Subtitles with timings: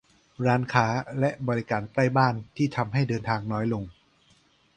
[0.45, 0.87] -ร้านค้า
[1.19, 3.83] และบริการใกล้บ้านที่ทำให้เดินทางน้อยลง